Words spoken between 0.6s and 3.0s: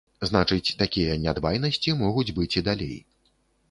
такія нядбайнасці могуць быць і далей.